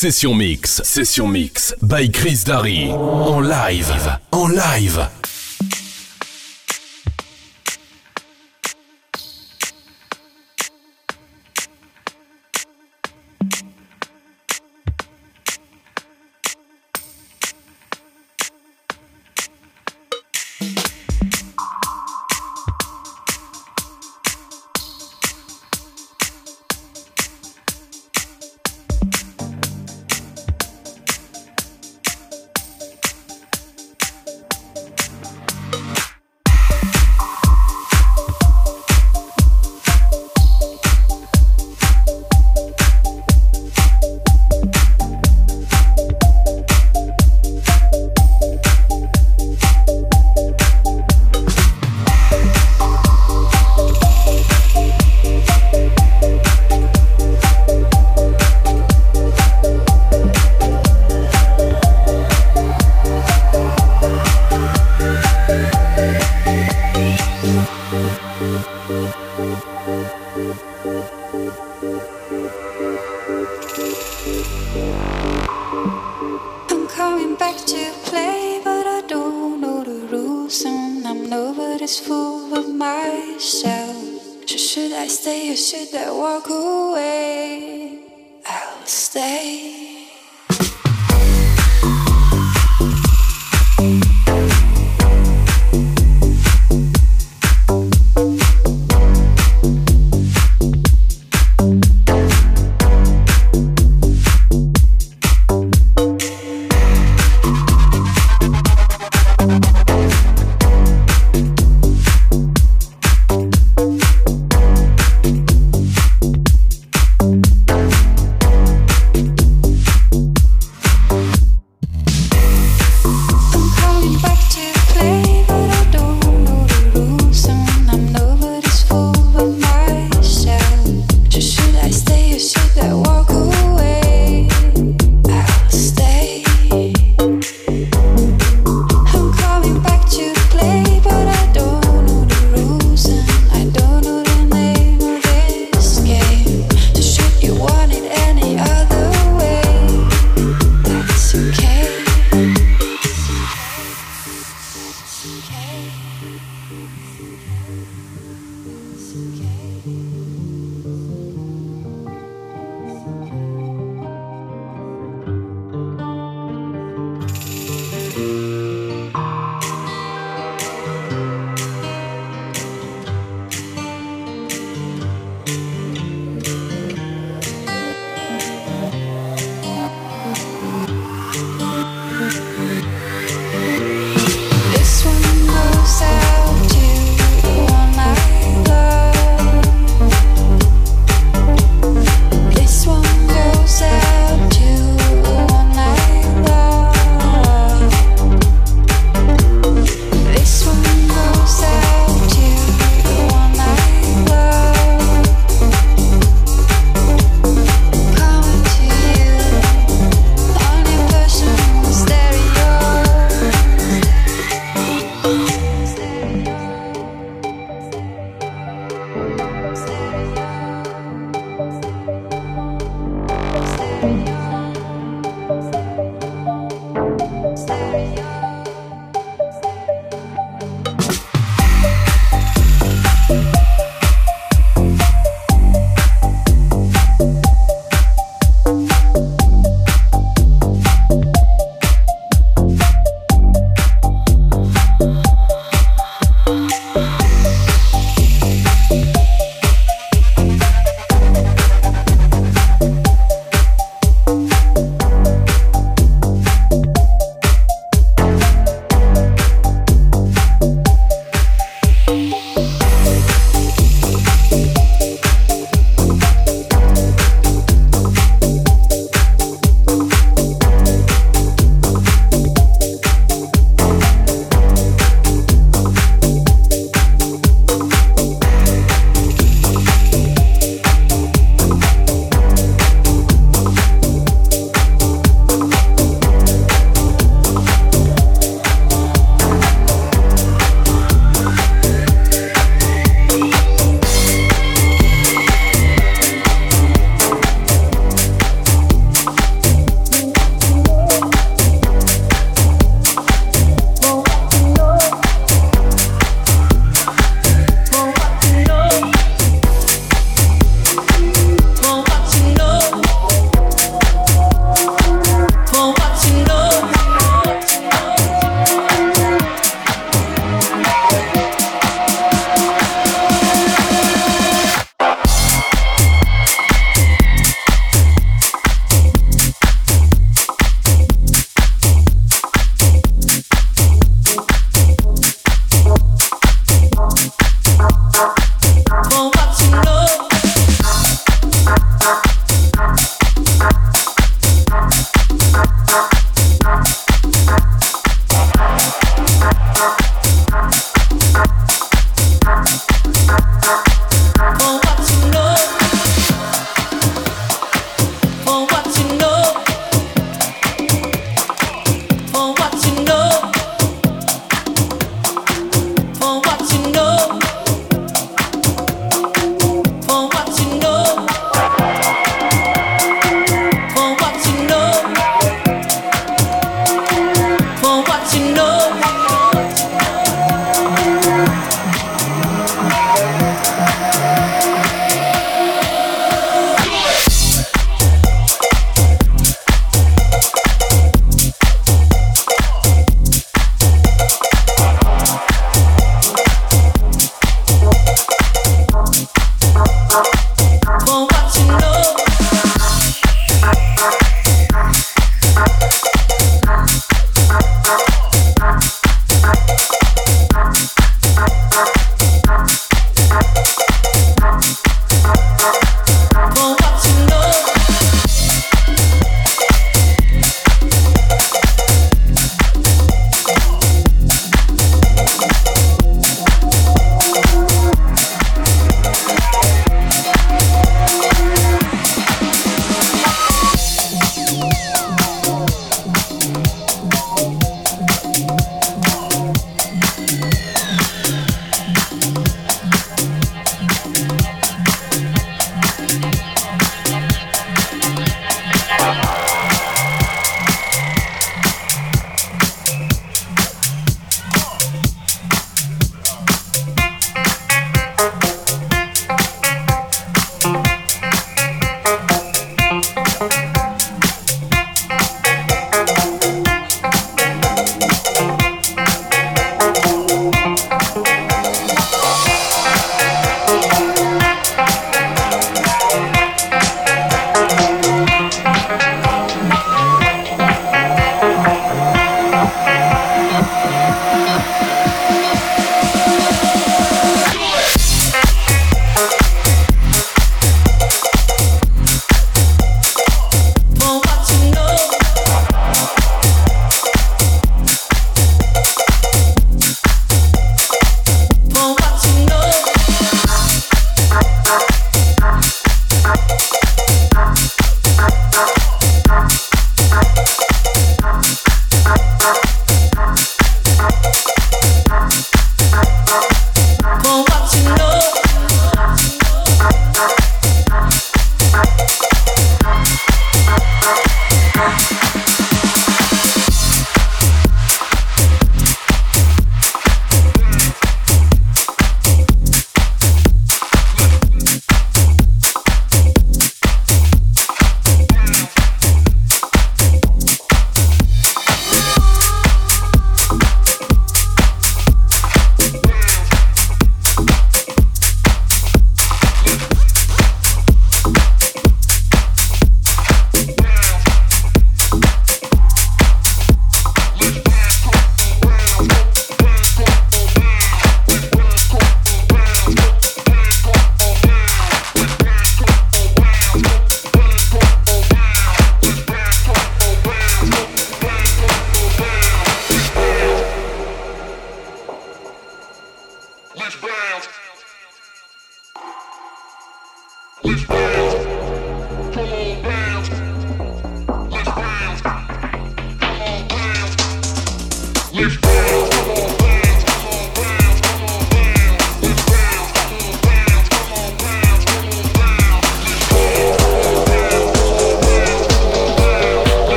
[0.00, 2.90] Session Mix, Session Mix, by Chris Darry.
[2.90, 5.10] En live, en live.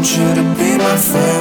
[0.00, 1.39] Want you to be my friend,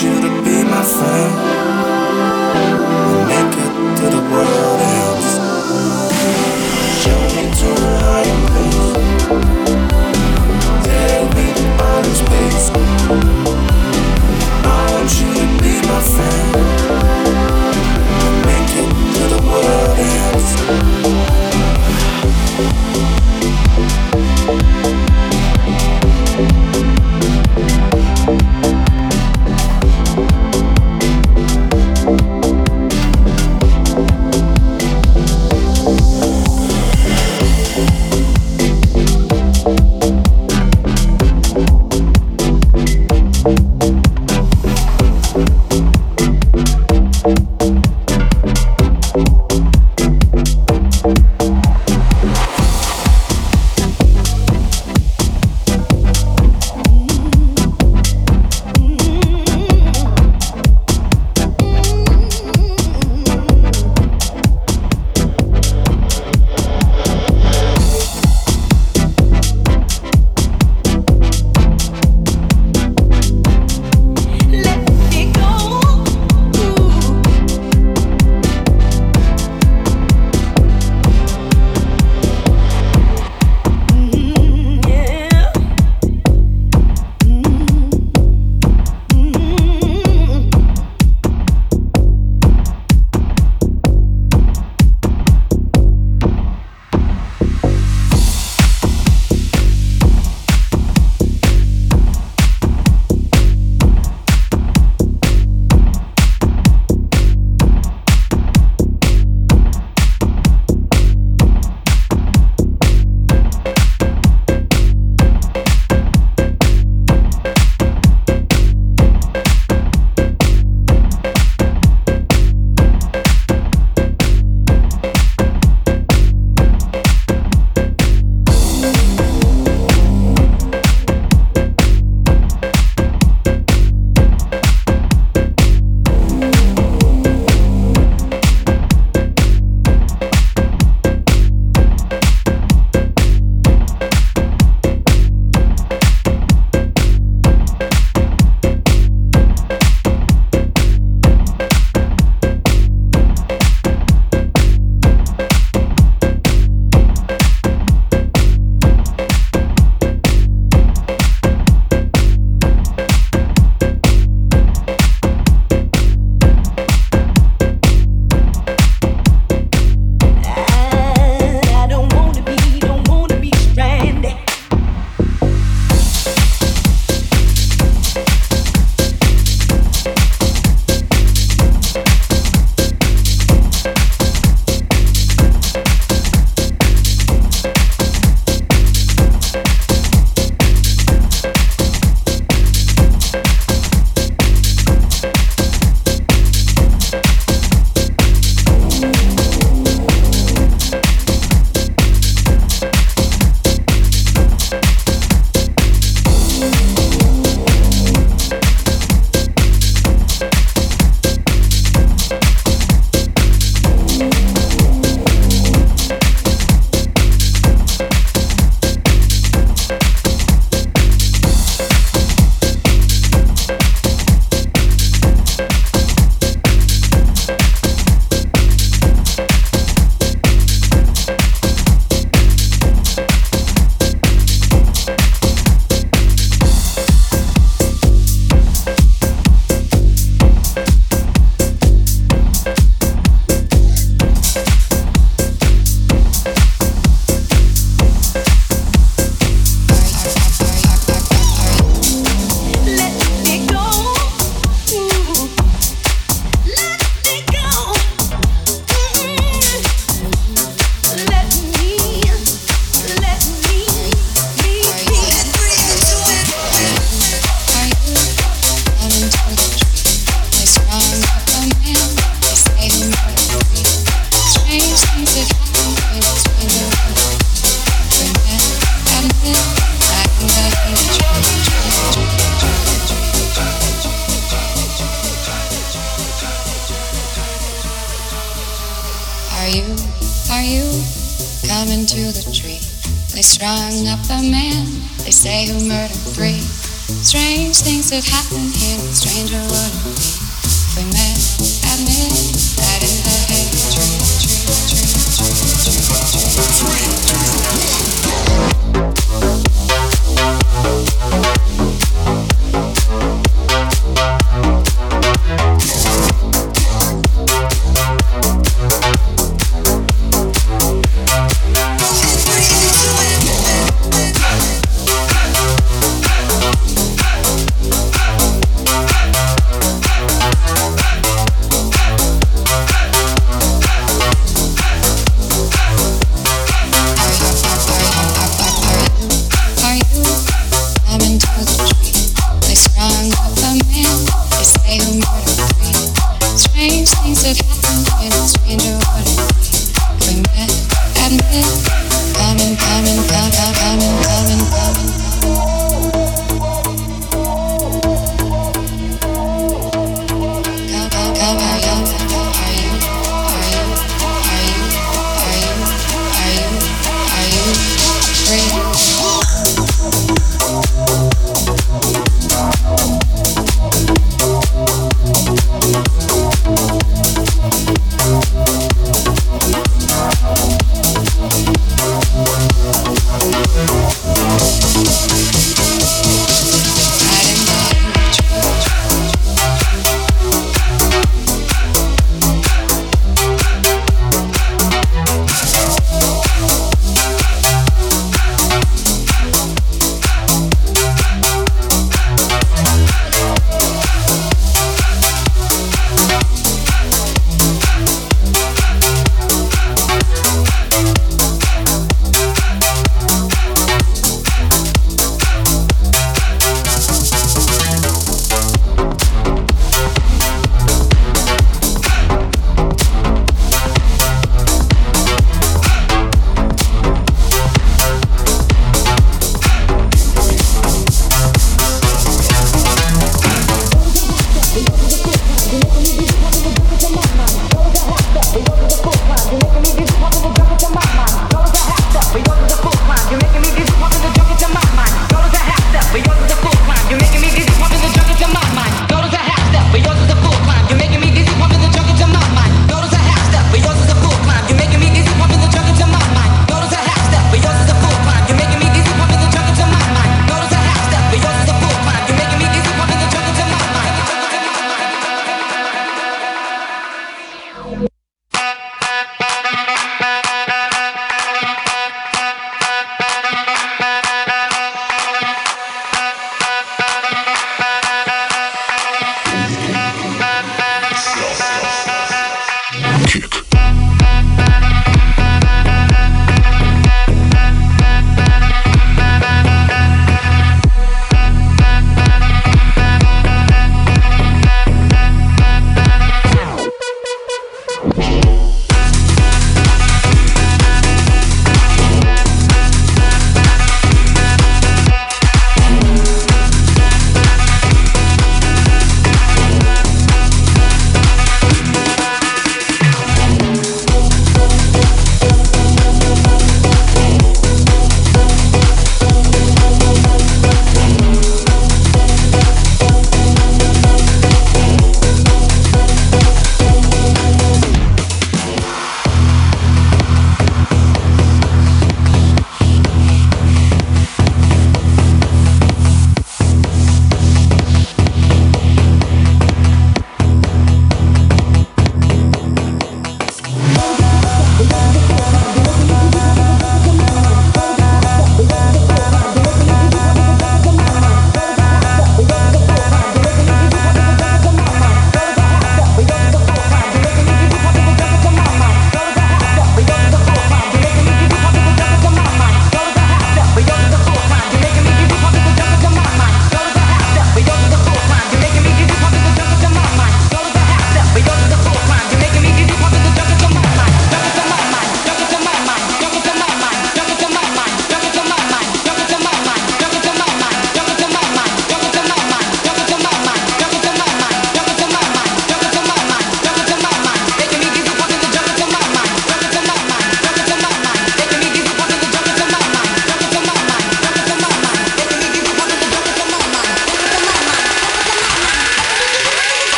[0.00, 1.61] you to be my friend.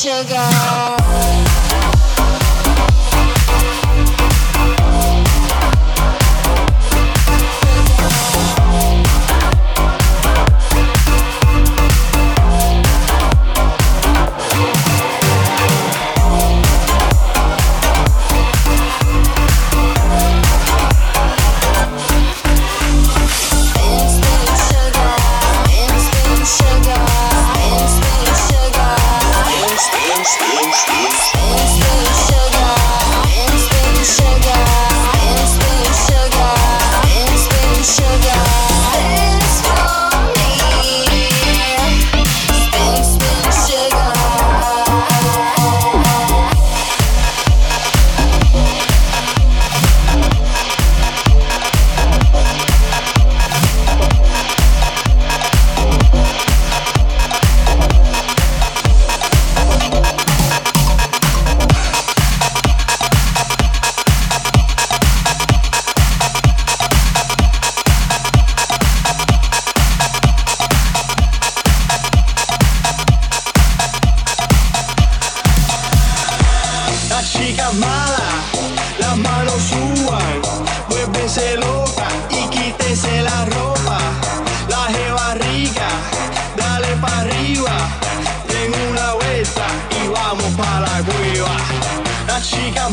[0.00, 0.39] sugar.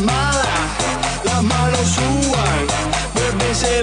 [0.00, 0.70] Malas,
[1.24, 2.66] las manos suban,
[3.14, 3.82] vuélvese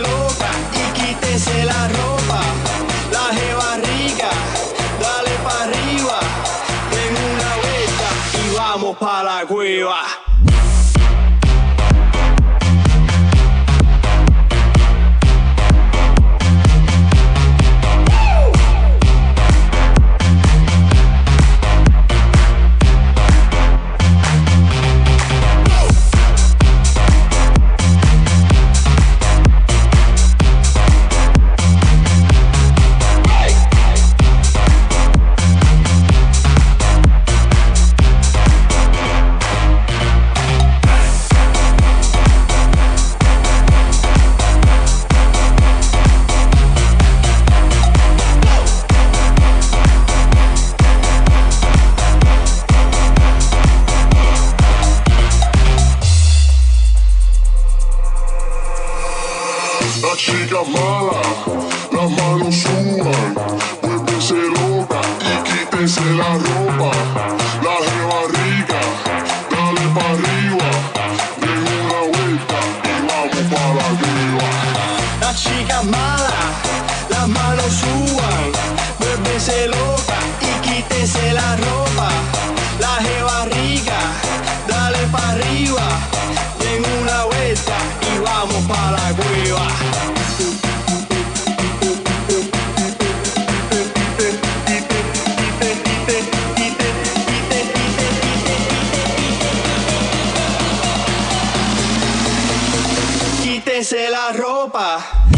[103.75, 105.34] Quítese la ropa.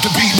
[0.00, 0.37] Drop the beat